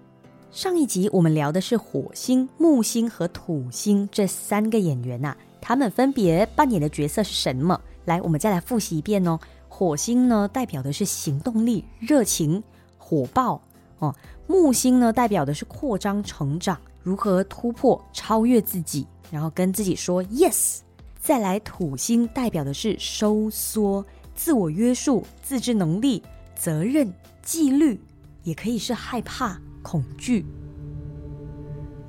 [0.50, 7.80] 上一集我们聊的是火星、木星和土星这三个演员呐，他们分别扮演的角色是什么？
[8.04, 9.38] 来，我们再来复习一遍哦。
[9.68, 12.62] 火星呢，代表的是行动力、热情、
[12.98, 13.62] 火爆
[14.00, 14.12] 哦；
[14.48, 20.80] 木星呢，代表的是扩张、成长，如何突破、超越自己，然后跟自己说 yes。
[21.20, 24.04] 再来，土星代表的是收缩。
[24.34, 26.22] 自我约束、自制能力、
[26.56, 28.00] 责任、纪律，
[28.42, 30.44] 也可以是害怕、恐惧。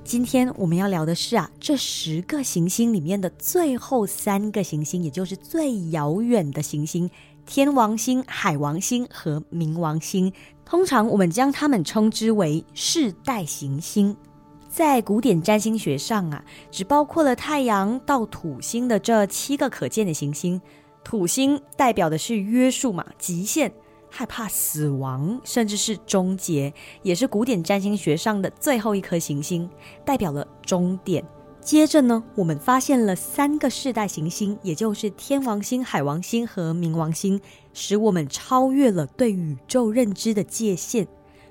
[0.03, 7.09] 今天我们要聊的是啊，这十个行星里面的最后三个行星，也就是最遥远的行星——
[7.47, 10.31] 天王星、海王星和冥王星。
[10.65, 14.15] 通常我们将它们称之为世代行星。
[14.69, 20.61] 在古典占星学上啊，只包括了太阳到土星的这七个可见的行星。
[21.03, 23.71] 土星代表的是约束嘛，极限，
[24.15, 29.67] 害怕死亡，甚至是终结，也是古典占星学上的最后一颗行星，
[30.05, 31.25] 代表了终点。
[31.61, 37.41] 接着呢，我们发现了三个世代行星，也就是天王星、海王星和冥王星，
[37.73, 41.07] 使我们超越了对宇宙认知的界限。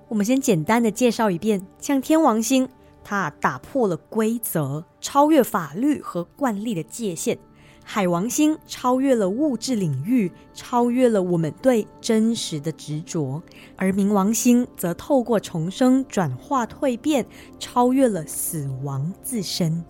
[0.07, 2.69] 我们先简单的介绍一遍，像天王星，
[3.03, 7.37] 它打破了规则，超越法律和惯例的界限。
[7.85, 13.43] 海王星超越了物质领域，超越了我们对真实的执着；
[13.77, 17.27] 而冥王星则透过重生、转化、蜕变，
[17.59, 19.85] 超越了死亡自身。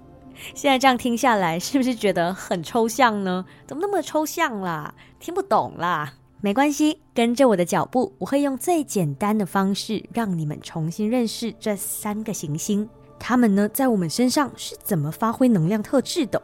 [0.55, 3.45] 现在这样听下来，是不是觉得很抽象呢？
[3.67, 4.93] 怎么那么抽象啦？
[5.21, 6.15] 听不懂啦？
[6.41, 12.89] 没关系，跟着我的脚步，我会用最简单的方式，让你们重新认识这三个行星。
[13.21, 16.43] 它们呢，在我们身上是怎么发挥能量特质的？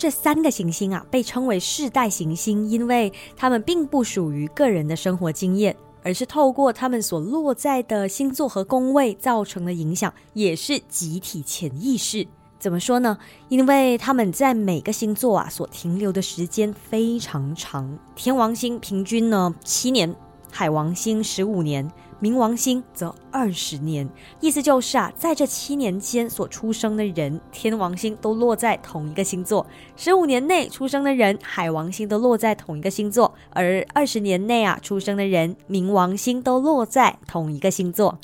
[0.00, 12.26] 这三个行星啊，被称为世代行星，因为它们并不属于个人的生活经验，而是透过他们所落在的星座和宫位造成的影响，也是集体潜意识。
[12.58, 13.18] 怎么说呢？
[13.50, 20.16] 因为他们在每个星座啊所停留的时间非常长，天王星平均呢七年，
[20.50, 21.86] 海王星十五年。
[22.20, 24.06] 冥王星则二十年，
[24.40, 29.64] 意思就是啊，在这七年间所出生的人，天王星都落在同一个星座；
[29.96, 38.18] 十五年内出生的人，海王星都落在同一个星座；而二十年内啊出生的人，冥王星都落在同一个星座。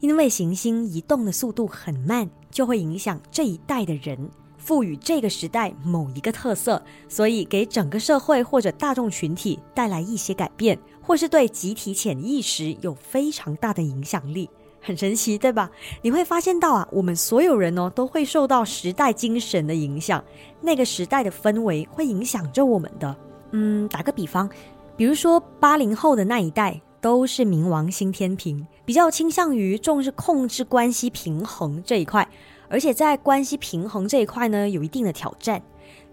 [0.00, 4.30] 因为行星移动的速度很慢，就会影响这一代的人。
[4.56, 14.50] 赋予这个时代某一个特色，所以给整个社会或者大众群体带来一些改变，或是对集体潜意识有非常大的影响力，
[14.80, 15.70] 很神奇，对吧？
[16.02, 20.22] 你会发现到啊，我们所有人哦都会受到时代精神的影响，
[20.60, 23.16] 那个时代的氛围会影响着我们的。
[23.52, 24.50] 嗯，打个比方，
[24.96, 32.28] 比如说八零后的那一代都是冥王星天平，比较倾向于重视控制关系平衡这一块。
[32.68, 35.62] 而且在关系平衡这一块呢，有一定的挑战。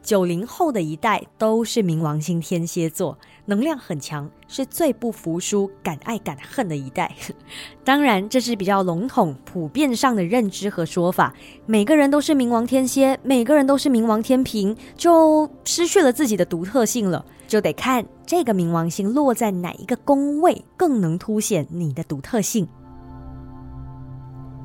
[0.04, 7.16] 九零后的一代都是冥王星天蝎座，能量很强，是最不服输、敢爱敢恨的一代。
[7.86, 11.34] 当然，这是比较笼统、普遍上的认知和说法。
[11.66, 17.26] 每个人都是冥王天蝎，每个人都是冥王天平，就失去了自己的独特性了。
[17.48, 22.68] 就得看这个冥王星落在哪一个宫位，更能凸显你的独特性。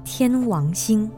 [0.04, 1.08] 天王星。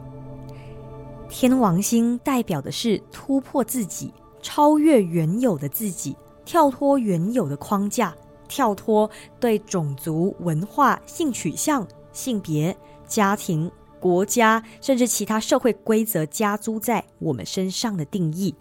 [1.31, 8.13] 天王星代表的是突破自己，超越原有的自己，跳脱原有的框架，
[8.49, 9.09] 跳脱
[9.39, 12.75] 对种族、文化、性取向、性别、
[13.07, 18.53] 家庭、国家，甚至其他社会规则加诸在我们身上的定义。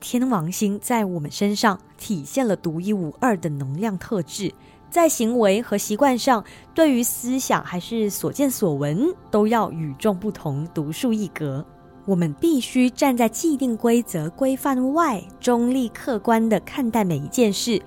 [0.00, 4.52] 天王星在我们身上体现了独一无二的能量特质。
[4.92, 6.44] 在行为和习惯上，
[6.74, 11.64] 对于思想还是所见所闻，都要与众不同、独树一格。
[12.04, 17.80] 我们必须站在既定规则规范外，中立客观的看待每一件事。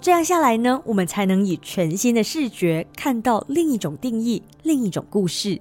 [0.00, 5.60] 这样下来呢，我们才能以全新的视觉看到另一种定义、另一种故事。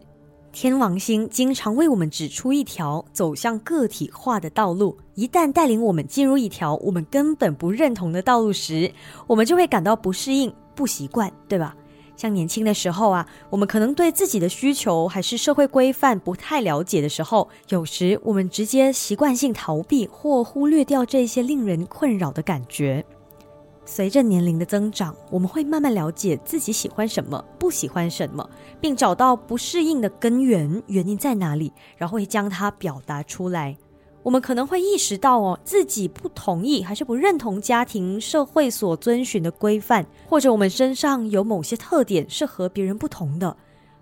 [0.51, 4.95] 天王星经常为我们指出一条走向个体化的道路。
[5.15, 8.91] 一旦带领我们进入一条我们根本不认同的道路时，
[9.25, 10.53] 我们就会感到不适应。
[10.81, 11.75] 不习惯，对吧？
[12.17, 23.05] 像年轻的时候啊，我们可能对自己的需求还是社会规范不太了解的时候，有时我们直接习惯性逃避或忽略掉这些令人困扰的感觉。
[23.85, 28.49] 随着年龄的增长，我们会慢慢了解自己喜欢什么，不喜欢什么，
[28.79, 33.77] 并找到不适应的根源，原因在哪里，然后会将它表达出来。
[34.23, 43.57] 我们可能会意识到哦，自己不同意还是不认同家庭、社会所遵循的规范，或者我们身上有某些特点是和别人不同的，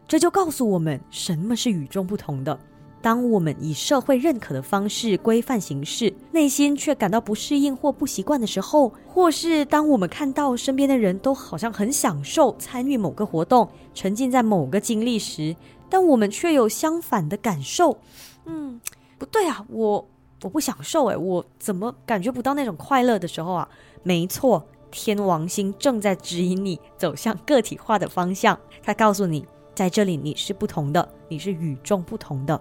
[0.08, 2.60] 这就告诉我们什么是与众不同的。
[3.02, 15.56] 当我们以社会认可的方式规范行事，内心却感到不适应或不习惯的时候，或是当我们看到身边的人都好像很享受参与某个活动、沉浸在某个经历时，
[15.90, 17.98] 但我们却有相反的感受，
[18.46, 18.82] 嗯。
[19.20, 20.08] 不对啊，我
[20.42, 23.70] 我不享受哎，我怎么感觉不到那种快乐的时候啊？
[24.02, 29.46] 没错，天王星正在指引你走向个体化的方向，它告诉你，
[29.76, 32.60] 在这里你是不同的，你是与众不同的。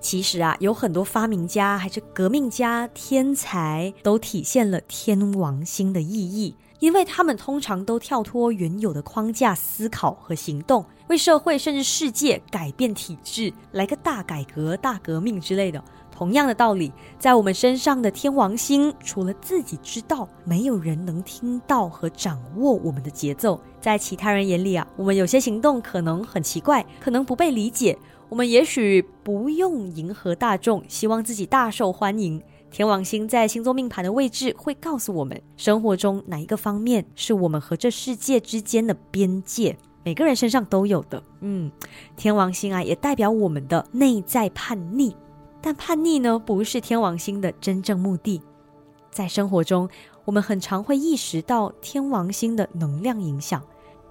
[0.00, 6.54] 其实啊，有很多发明家还是革命家、天才，都体现了天王星的意义。
[6.78, 15.82] 因为他们通常都跳脱原有的框架思考和行动，为社会甚至世界改变体制，来个大改革、大革命之类的。
[16.10, 23.60] 同样的道理，在我们身上的天王星，除了自己知道，没有人能听到和掌握我们的节奏。
[23.80, 27.98] 在其他人眼里啊，我们有些行动可能很奇怪，可能不被理解。
[28.30, 32.42] 我们也许不用迎合大众，希望自己大受欢迎。
[32.70, 39.76] 天王星在星座命盘的位置会告诉我们，生活中哪一个方面是我们和这世界之间的边界，
[40.06, 41.20] 每个人身上都有的。
[41.40, 41.68] 嗯，
[42.16, 45.12] 天王星啊，也代表我们的内在叛逆，
[45.60, 48.40] 但叛逆呢，不是天王星的真正目的。
[49.10, 49.88] 在生活中，
[50.24, 53.60] 我们很常会意识到天王星的能量影响。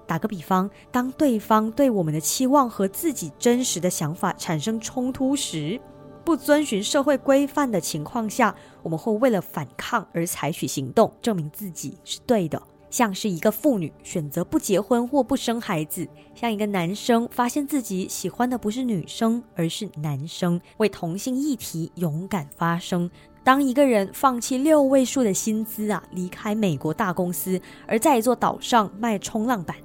[0.06, 5.80] 打个比方，当对方对我们的期望和自己真实的想法产生冲突时。
[6.26, 12.60] 不遵循社会规范的情况下，我们会为了反抗而采取行动，证明自己是对的。
[12.90, 23.10] 像是一个妇女选择不结婚或不生孩子，像一个男生发现自己喜欢的不是女生而是男生，为同性议题勇敢发声。
[23.44, 29.76] 当一个人放弃六位数的薪资啊，离开美国大公司，而在一座岛上卖冲浪板。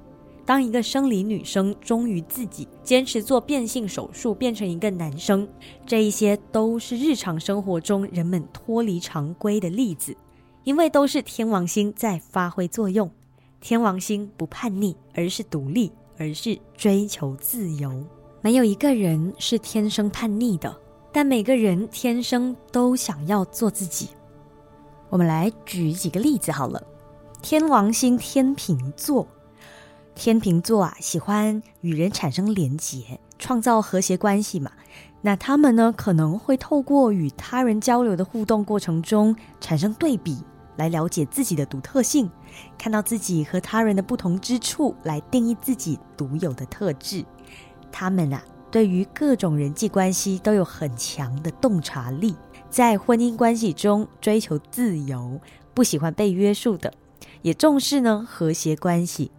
[0.44, 5.48] 当一个生理女生忠于自己，坚持做变性手术变成一个男生，
[5.86, 10.16] 这一些都是日常生活中人们脱离常规的例子，
[10.64, 13.10] 因为都是天王星在发挥作用。
[13.60, 18.04] 天王星不叛逆，而是独立，而是追求自由。
[18.40, 20.76] 没有一个人是天生叛逆的，
[21.12, 24.08] 但每个人天生都想要做自己。
[25.08, 26.82] 我们来举几个例子好了。
[27.40, 29.26] 天王星天平座。
[30.14, 34.70] 天秤座啊，喜欢与人产生连结，创造和谐关系嘛。
[35.22, 40.36] 那他们呢，可能会透过与他人交流的互动过程中，产生对比，
[40.76, 42.30] 来了解自己的独特性，
[42.78, 47.24] 看到自己和他人的不同之处，来定义自己独有的特质。
[47.90, 52.34] 他们啊，对于各种人际关系都有很强的洞察力，
[52.70, 55.40] 在婚姻关系中追求自由，
[55.74, 56.92] 不喜欢被约束的，
[57.42, 59.30] 也重视呢和谐关系。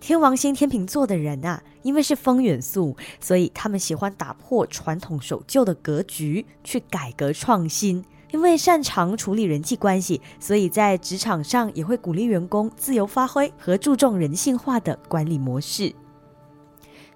[0.00, 8.04] 天王星天秤座的人啊，因为是风元素，所以他们喜欢打破传统守旧的格局，去改革创新。
[8.32, 15.94] 因为擅长处理人际关系，所以在职场上也会鼓励员工自由发挥和注重人性化的管理模式。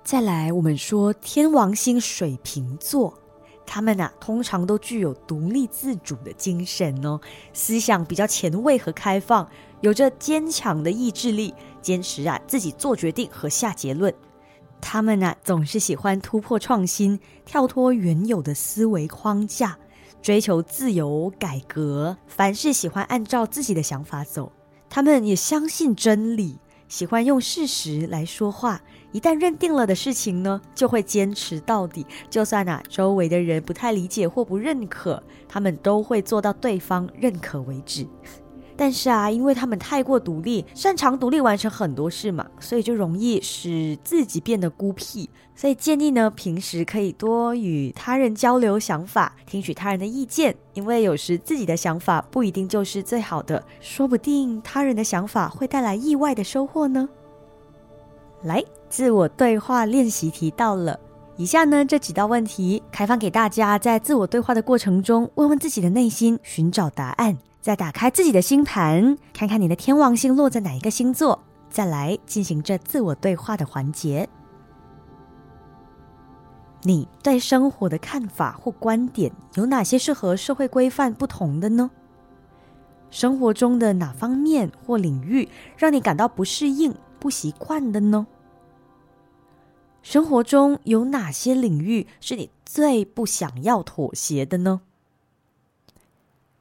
[0.04, 3.12] 再来，我们说天王星水瓶座，
[3.66, 7.18] 他们啊通常都具有独立自主的精神哦，
[7.52, 9.48] 思想比较前卫和开放。
[9.80, 14.12] 有着坚强的意志力，坚持啊自己做决定和下结论。
[14.80, 19.76] 他们呢总是喜欢突破创新，跳脱原有的思维框架，
[20.26, 22.16] 追求自由改革。
[22.26, 24.50] 凡事喜欢按照自己的想法走。
[24.88, 28.80] 他们也相信真理，喜欢用事实来说话。
[29.12, 32.04] 一旦认定了的事情呢，就会坚持到底。
[32.28, 38.04] 就算啊周围的人不太理解或不认可，他们都会做到对方认可为止。
[38.76, 45.28] 但是啊，因为他们太过独立，擅长独立完成很多事嘛，所以就容易使自己变得孤僻。
[45.54, 57.08] 所以建议呢，平时可以多与他人交流想法，听取他人的意见，因为有时自己的想法不一定就是最好的，说不定他人的想法会带来意外的收获呢。
[58.42, 61.00] 来，自我对话练习题到了，
[61.38, 67.36] 以下呢这几道问题开放给大家，在自我对话的过程中，问问自己的内心，寻找答案。
[67.60, 74.28] 再打开自己的星盘，看看你的天王星落在哪一个星座，再来进行这自我对话的环节。
[76.82, 81.90] 你对生活的看法或观点有哪些是和社会规范不同的呢？
[83.10, 88.26] 生活中的哪方面或领域让你感到不适应、不习惯的呢？
[90.08, 94.82] 生活中有哪些领域是你最不想要妥协的呢？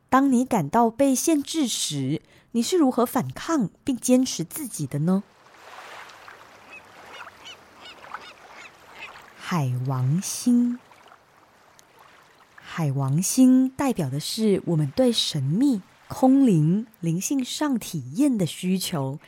[0.09, 2.23] 当你感到被限制时，
[2.53, 5.21] 你是如何反抗并坚持自己的呢？
[9.37, 10.79] 海王星，
[12.55, 19.19] 海王星代表的是我们对神秘、空灵、灵性上体验的需求。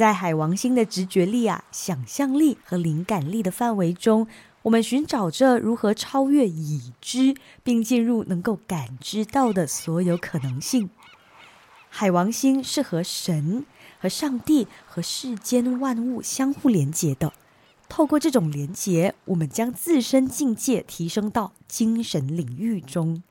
[0.00, 4.26] 在海王星的直觉力啊、想象力和灵感力的范围中，
[4.62, 10.88] 我们寻找着如何超越已知，并进入能够感知到的所有可能性。
[11.90, 13.66] 海王星是和神、
[13.98, 17.34] 和上帝、和世间万物相互连接的。
[17.90, 23.22] 透过这种连接，我们将自身境界提升到精神领域中。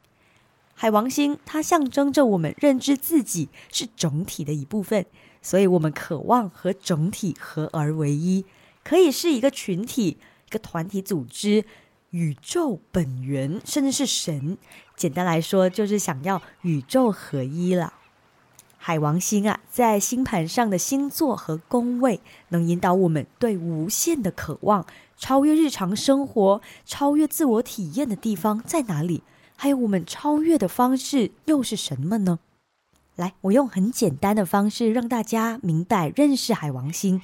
[0.75, 5.07] 海王星它象征着我们认知自己是整体的一部分。
[5.41, 8.45] 所以，我们渴望和整体合而为一，
[8.83, 10.17] 可以是一个群体、
[10.47, 11.63] 一个团体组织、
[12.11, 14.57] 宇宙本源，甚至是神。
[14.95, 17.93] 简单来说，就是想要宇宙合一了。
[18.77, 22.19] 海王星啊，在星盘上的星座和宫位，
[22.49, 24.85] 能引导我们对无限的渴望，
[25.17, 29.23] 超越日常生活、超越自我体验的地方在哪里？
[29.55, 32.39] 还有，我们超越的方式又是什么呢？
[33.19, 37.21] 来，我用很简单的方式让大家明白认识海王星。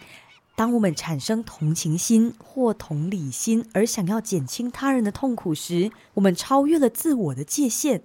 [0.54, 8.04] 当我们产生同情心或同理心，而想要减轻他人的痛苦时，我们超越了自我的界限。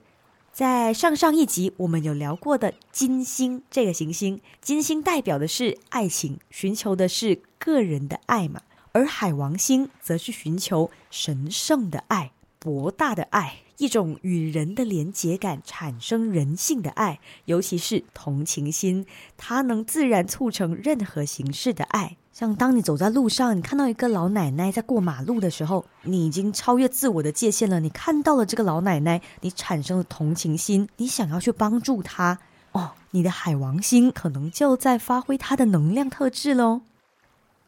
[0.52, 8.60] 在上上一集，我们有聊过的金星这个行星，金星代表的是爱情，寻求的是个人的爱嘛，
[8.92, 12.30] 而海王星则是寻求神圣的爱。
[12.60, 19.06] 博大的爱，一种与人的连结感，产生人性的爱，尤其是同情心，
[19.38, 22.18] 它能自然促成任何形式的爱。
[22.34, 27.80] 像当你走在路上，你看到一个老奶奶在过马路的时候，你已经超越自我的界限了。
[27.80, 32.38] 你看到了这个老奶奶，你产生了同情心，你想要去帮助她。
[32.72, 36.82] 哦，你的海王星可能就在发挥它的能量特质喽。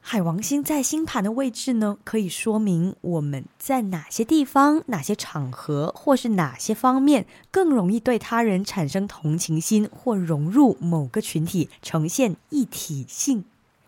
[0.05, 13.45] 海王星在星盘的位置呢，可以说明我们在哪些地方、哪些场合，或是哪些方面更容易对他人产生同情心，或融入某个群体，呈现一体性。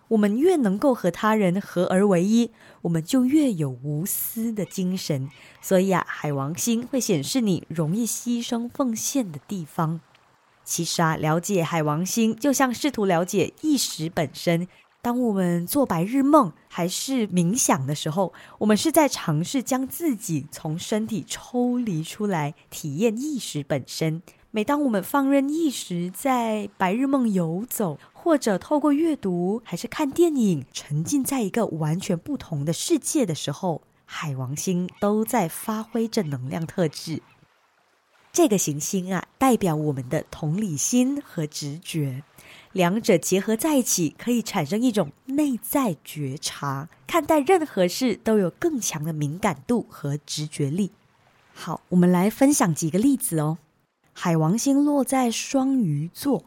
[0.08, 2.52] 我们越能够和他人合而为一，
[2.82, 5.28] 我们就越有无私的精神。
[5.60, 10.00] 所以啊，海王星会显示你容易牺牲奉献的地方。
[10.62, 14.68] 其实啊，了解海王星，就像试图了解意识本身。
[15.04, 24.22] 当我们做白日梦还是冥想的时候，我们是在尝试将自己从身体抽离出来，体验意识本身。
[24.50, 37.20] 每当我们放任意识在白日梦游走，或者透过阅读还是看电影，沉浸在一个完全不同的世界的时候，海王星都在发挥着能量特质。
[38.32, 42.22] 这个行星啊，代表我们的同理心和直觉。
[42.74, 50.90] 两者结合在一起，可以产生一种内在觉察，看待任何事都有更强的敏感度和直觉力。
[51.54, 53.58] 好，我们来分享几个例子哦。
[54.12, 56.42] 海王星落在双鱼座，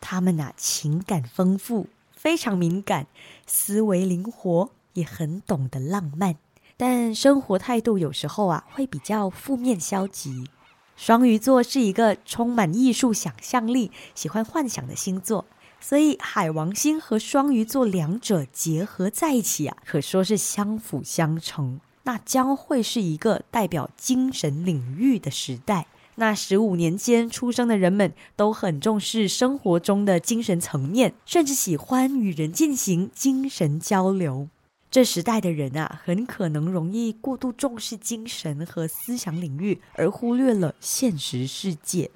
[0.00, 3.08] 他们呐情感丰富，非常敏感，
[3.48, 6.36] 思维灵活，也很懂得浪漫，
[6.76, 10.48] 但生活态度有时候啊会比较负面消极。
[10.94, 15.44] 双鱼座是一个充满艺术想象力、喜欢幻想的星座。
[15.82, 21.80] 所以，海王星和双鱼座两者结合在一起啊，可说是相辅相成。
[22.04, 25.86] 那将会是一个代表精神领域的时代。
[26.14, 34.48] 那十五年间出生的人们都很重视生活中的精神层面，甚至喜欢与人进行精神交流。
[34.90, 42.10] 这时代的人啊，很可能容易过度重视精神和思想领域，而忽略了现实世界。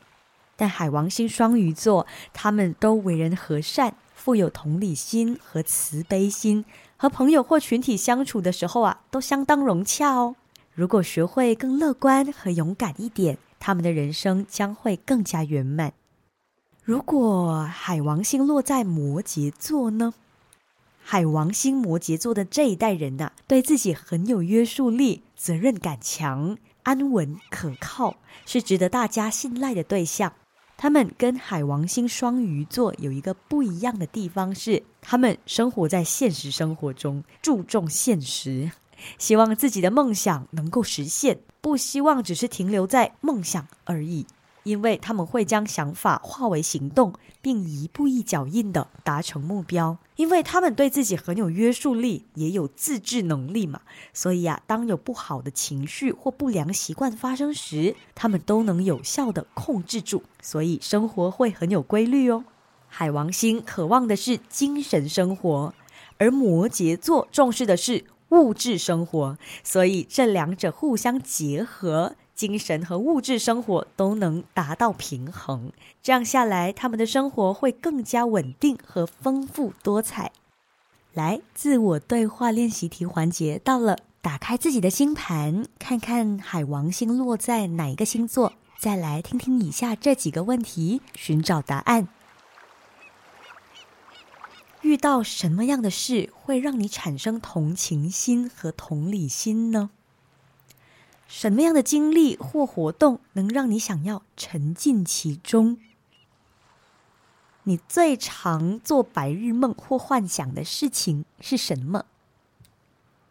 [0.56, 6.64] 但海王星双鱼座，他们都为人和善，富有同理心和慈悲心，
[6.96, 10.36] 和朋友或群体相处的时候啊，都相当融洽哦。
[10.74, 15.92] 如果学会更乐观和勇敢一点，他们的人生将会更加圆满。
[16.82, 20.14] 如果海王星落在摩羯座呢？
[21.02, 30.32] 海王星摩羯座的这一代人呐，对自己很有约束力，责任感强，安稳可靠，是值得大家信赖的对象。
[30.76, 38.70] 他们跟海王星双鱼座有一个不一样的地方是，他们生活在现实生活中，注重现实，
[39.18, 44.26] 希望自己的梦想能够实现，不希望只是停留在梦想而已。
[44.66, 49.96] 因为他们会将想法化为行动，并一步一脚印的达成目标。
[50.16, 53.82] 因为他们对自己很有约束力，也有自制能力嘛，
[54.12, 62.44] 所以啊，当有不好的情绪或不良习惯发生时，他们都能有效的控制住，所以生活会很有规律哦。
[62.88, 65.74] 海王星渴望的是精神生活，
[66.18, 72.16] 而摩羯座重视的是物质生活，所以这两者互相结合。
[72.36, 80.30] 精神和物质生活都能达到平衡，这样下来，他们的生活会更加稳定和丰富多彩。
[81.14, 92.06] 来，自我对话练习题环节到了，打开自己的星盘，看看海王星落在哪一个星座，再来听听以下这几个问题，寻找答案。
[94.82, 99.90] 遇到什么样的事会让你产生同情心和同理心呢？
[101.38, 105.76] 什么样的经历或活动能让你想要沉浸其中？
[107.64, 112.06] 你最常做白日梦或幻想的事情是什么？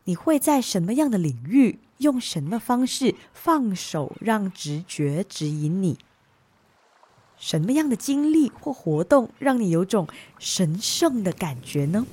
[0.04, 5.98] 你会在什么样的领域用什么方式放手，让直觉指引你？
[7.40, 10.08] 什么样的经历或活动让你有种
[10.38, 12.06] 神圣的感觉呢？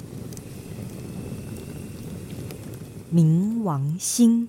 [3.13, 4.49] 冥王星。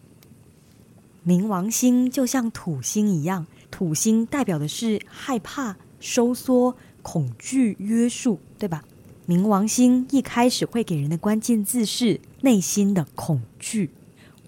[1.26, 8.84] 冥王星就像土星一样，土星代表的是害怕、收缩、恐惧、约束，对吧？
[9.26, 13.92] 冥王星一开始会给人的关键字是内心的恐惧，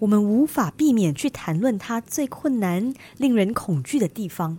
[0.00, 4.58] 我们无法避免去谈论它最困难、令人恐惧的地方。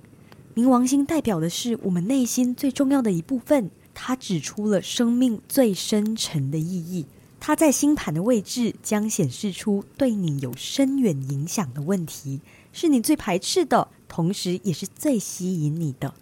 [0.55, 7.05] 冥王星代表的是我们内心最重要的一部分，它指出了生命最深沉的意义。
[7.47, 12.41] 它在星盘的位置将显示出对你有深远影响的问题，
[12.73, 16.13] 是你最排斥的，同时也是最吸引你的。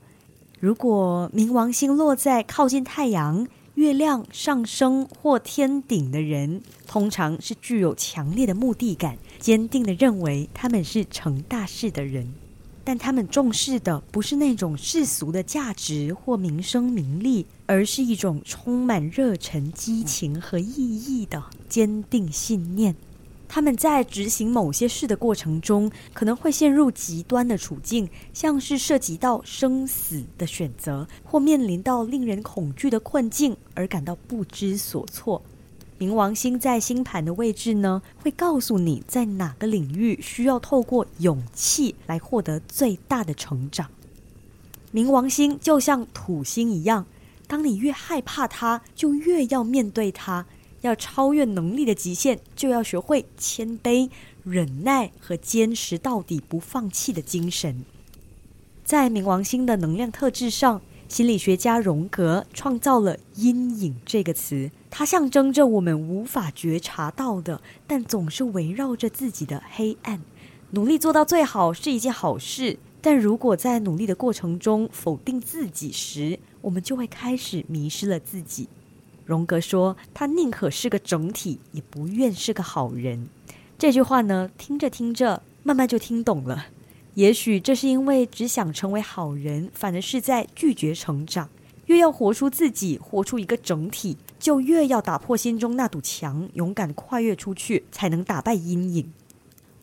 [0.60, 12.31] 如果冥王星落在靠近太阳、月亮上升或天顶的人，通常是具有强烈的目的感，坚定的认为他们是成大事的人。
[12.83, 22.96] 但他们重视的不是那种世俗的价值或名声名利，而是一种充满热忱、激情和意义的坚定信念。
[23.48, 35.42] 他们在执行某些事的过程中，可能会陷入极端的处境，像是涉及到生死的选择，或面临到令人恐惧的困境，而感到不知所措。
[35.98, 43.90] 冥王星在星盘的位置呢，会告诉你在哪个领域需要透过勇气来获得最大的成长。
[44.92, 47.06] 冥王星就像土星一样，
[47.48, 50.46] 当你越害怕它，就越要面对它。
[50.81, 54.10] 要超越能力的极限，就要学会谦卑、
[54.44, 57.84] 忍耐和坚持到底、不放弃的精神。
[58.84, 60.81] 在冥王星的能量特质上。
[61.08, 70.20] 心理学家荣格创造了“阴影”这个词，它象征着我们无法觉察到的，但总是围绕着自己的黑暗。
[70.72, 78.68] 努力做到最好是一件好事，但如果在努力的过程中否定自己时，我们就会开始迷失了自己。
[79.24, 83.30] 荣格说：“他宁可是个整体，也不愿是个好人。”
[83.78, 86.66] 这句话呢，听着听着，慢慢就听懂了。
[87.14, 91.50] 也许这是因为只想成为好人，反而是在拒绝成长。
[91.86, 99.14] 越要活出自己，活出一个整体，就越要打破心中那堵墙，勇敢跨越出去，才能打败阴影。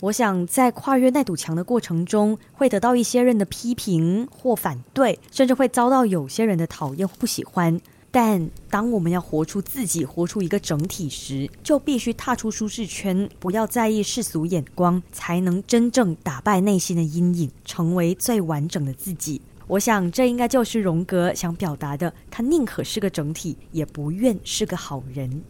[0.03, 7.81] 我想在跨越那堵墙的过程中，会得到一些人的批评或反对，甚至会遭到有些人的讨厌或不喜欢。
[8.11, 19.41] 但当我们要活出自己，活出一个整体时，就必须踏出舒适圈，不要在意世俗眼光，才能真正打败内心的阴影，成为最完整的自己。
[19.69, 22.13] 我想，这应该就是荣格想表达的。
[22.29, 25.45] 他宁可是个整体，也不愿是个好人。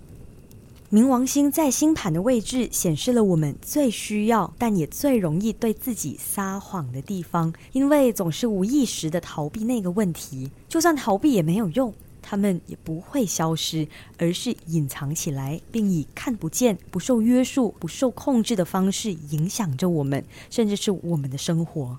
[0.93, 11.95] 冥王星在星盘的位置，显示了我们最需要，但也最容易对自己撒谎的地方，因为总是无意识的逃避那个问题，就算逃避也没有用。
[12.21, 21.97] 他们也不会消失，而是隐藏起来，并以看不见、不受约束、不受控制的方式影响着我们，甚至是我们的生活。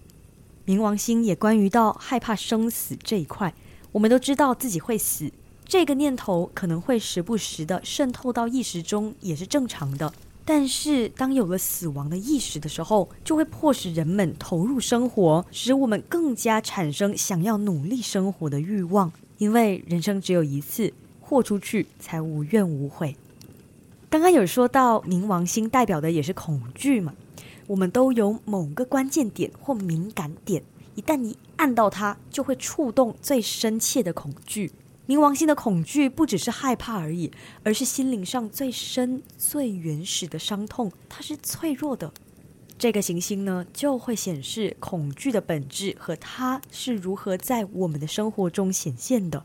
[0.68, 3.56] 冥王星也关于到害怕生死这一块，
[3.92, 5.32] 我们都知道自己会死，
[5.74, 10.14] 这个念头可能会时不时的渗透到意识中，也是正常的。
[10.46, 19.12] 但是当有了死亡的意识的时候，就会迫使人们投入生活，使我们更加产生想要努力生活的欲望。
[19.40, 23.16] 因为人生只有一次，豁出去才无怨无悔。
[24.12, 27.16] 刚刚有说到冥王星代表的也是恐惧嘛？
[27.66, 30.62] 我们都有某个关键点或敏感点，
[30.94, 34.72] 一旦一按到它，就会触动最深切的恐惧。
[35.06, 37.30] 冥王星的恐惧不只是害怕而已，
[37.64, 40.92] 而是心灵上最深、最原始的伤痛。
[41.10, 42.14] 它是脆弱的。
[42.78, 49.44] 这个行星呢，就会显示恐惧的本质和它是如何在我们的生活中显现的。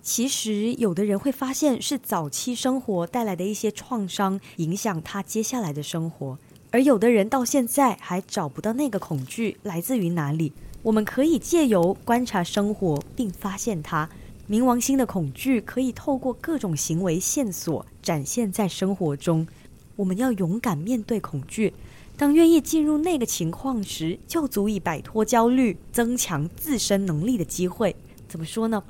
[0.00, 6.38] 其实，有的人会发现是早期生活带来的一些创伤影响他接下来的生活，
[6.70, 10.52] 而有的人到现在还找不到那个恐惧来自于哪里。
[10.82, 14.08] 我们可以借由观察生活，并发现它。
[14.50, 19.46] 冥王星的恐惧可以透过各种行为线索展现在生活中。
[19.94, 21.72] 我们要勇敢面对恐惧。
[22.16, 27.94] 当愿意进入那个情况时，就足以摆脱焦虑、增强自身能力的机会。
[28.28, 28.82] 怎么说呢？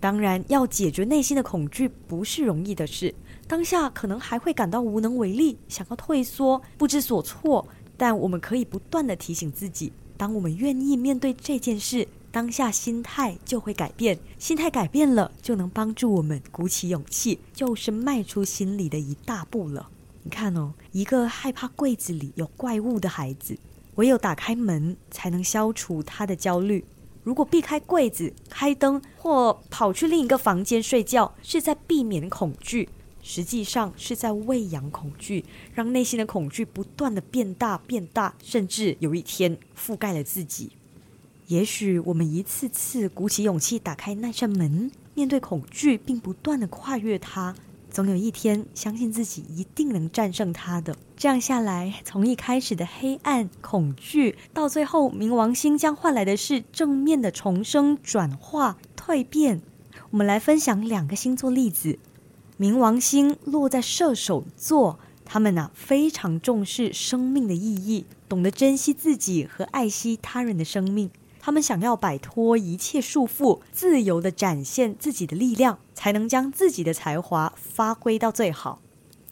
[0.00, 3.14] 当然，要解决内心的恐惧不是容易的事。
[3.46, 7.66] 当下可能还会感到无能为力，想要退缩、不知所措。
[7.96, 12.08] 但我们可以不断的提醒自己：当我们愿意面对这件事。
[12.34, 19.88] 当下心态就会改变，心态改变了，就能帮助我们鼓起勇气，就是迈出心里的一大步了。
[20.24, 23.56] 你看哦，一个害怕柜子里有怪物的孩子，
[23.94, 26.84] 唯有打开门才能消除他的焦虑。
[27.22, 32.88] 如果避开柜子、开灯或跑去另一个房间睡觉，是在避免恐惧，
[33.22, 40.72] 实际上是在喂养恐惧，让内心的恐惧不断的变大、变大，甚至有一天覆盖了自己。
[41.48, 47.54] 也许我们一次次鼓起勇气打开那扇门，面对恐惧，并不断的跨越它，
[47.90, 50.96] 总有一天相信自己一定能战胜它的。
[51.18, 59.60] 这样下来，从一开始的黑暗、恐惧，到最后冥王星将换来的是正面的重生、转化、蜕变。
[60.10, 61.98] 我们来分享两个星座例子：
[62.58, 71.10] 冥王星落在射手座，他们呢非常重视生命的意义，懂得珍惜自己和爱惜他人的生命。
[71.44, 78.80] 他们想要摆脱一切束缚，自由的展现自己的力量，才能将自己的才华发挥到最好。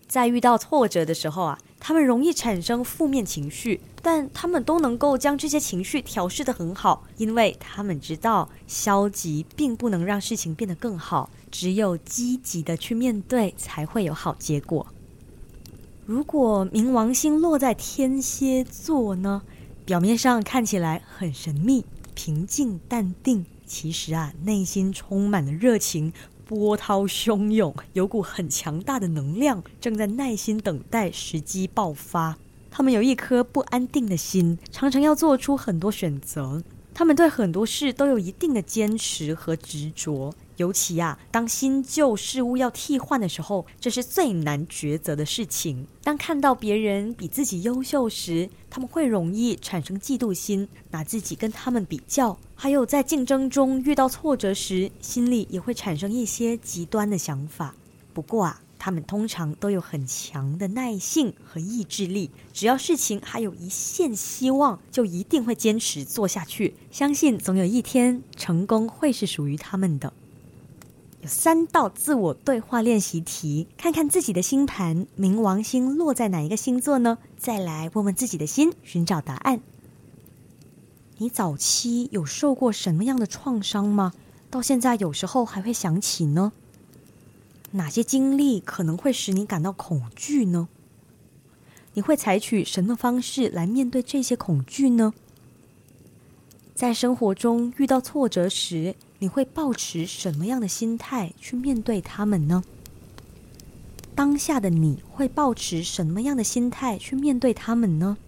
[0.07, 14.87] 在遇到挫折的时候啊，他们容易产生负面情绪，但他们都能够将这些情绪调试得很好，因为他们知道消极并不能让事情变得更好，只有积极的去面对，才会有好结果。
[16.05, 19.40] 如果冥王星落在天蝎座呢？
[19.85, 21.85] 表面上看起来很神秘。
[22.14, 26.12] 平静淡定，其实啊，内心充满了热情，
[26.44, 32.37] 波涛汹涌，有股很强大的能量，正在耐心等待时机爆发。
[32.70, 36.62] 他们有一颗不安定的心，常常要做出很多选择。
[36.94, 40.35] 他们对很多事都有一定的坚持和执着。
[40.62, 45.85] 尤其啊，当新旧事物要替换的时候，这是最难抉择的事情。
[46.05, 57.75] 当看到别人比自己优秀时，他们会容易产生嫉妒心，拿自己跟他们比较；还有在竞争中遇到挫折时，心里也会产生一些极端的想法。
[58.14, 70.12] 不过啊，他们通常都有很强的耐性和意志力，只要事情还有一线希望，就一定会坚持做下去，相信总有一天成功会是属于他们的。
[71.22, 77.18] 有三道自我对话练习题，看看自己的星盘冥王星落在哪一个星座呢？
[77.38, 79.61] 再来问问自己的心，寻找答案。
[81.18, 84.12] 你早期有受过什么样的创伤吗？
[84.50, 86.50] 到现在有时候还会想起呢？
[87.70, 90.66] 哪些经历可能会使你感到恐惧呢？
[91.94, 95.14] 你会采取什么方式来面对这些恐惧呢？
[96.74, 102.64] 在生活中遇到挫折时，你会保持什么样的心态去面对他们呢？
[104.16, 108.18] 当下的你会保持什么样的心态去面对他们呢？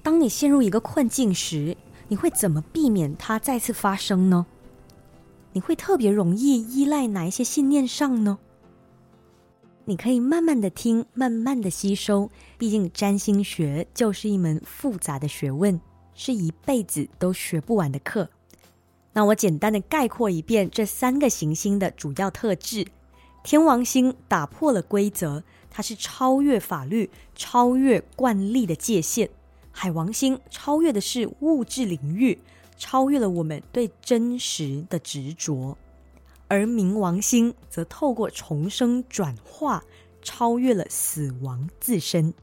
[0.00, 4.46] 当你陷入一个困境时，你会怎么避免它再次发生呢？
[5.54, 8.38] 你会特别容易依赖哪一些信念上呢？
[9.86, 12.30] 你可以慢慢的听，慢慢的吸收。
[12.56, 15.80] 毕竟占星学就是一门复杂的学问，
[16.14, 18.30] 是一辈子都学不完的课。
[19.16, 22.86] 那我简单的概括一遍这三个行星的主要特质：
[23.42, 29.28] 天王星打破了规则，它是超越法律、超越惯例的界限；
[29.72, 32.38] 海王星超越的是物质领域，
[32.76, 35.74] 超越了我们对真实的执着；
[36.46, 39.82] 而冥王星则透过重生转化，
[40.20, 42.34] 超越了死亡自身。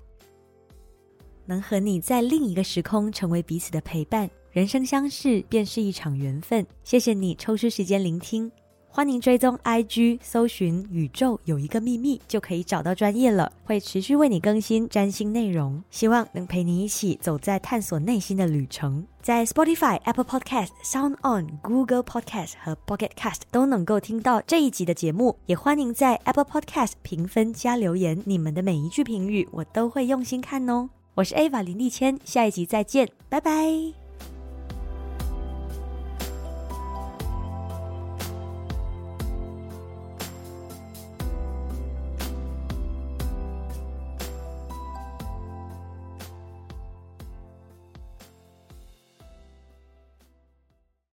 [1.46, 6.66] 能和你在另一个时空成为彼此的陪伴，人生相识便是一场缘分。
[6.84, 8.52] 谢谢你抽出时间聆听。
[8.88, 19.04] 欢迎追踪 IG，搜寻“宇宙有一个秘密”就可以找到专业了，会持续为你更新占星内容，希望能陪你一起走在探索内心的旅程。
[19.20, 30.88] 在 Spotify、Apple Podcast、Sound On、Google Podcast 和 Pocket Cast 都能够听到这一集的节目，也欢迎在 Apple Podcast 评分加留言，你们的每一句评语我都会用心看哦。
[31.16, 34.03] 我是 Ava 林立谦，下一集再见，拜拜。